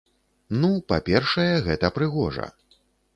[0.61, 2.47] Ну, па-першае, гэта прыгожа.